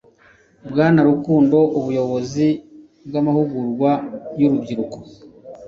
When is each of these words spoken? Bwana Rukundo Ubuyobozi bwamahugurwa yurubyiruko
Bwana 0.71 0.99
Rukundo 1.09 1.57
Ubuyobozi 1.79 2.47
bwamahugurwa 3.07 3.91
yurubyiruko 4.39 4.97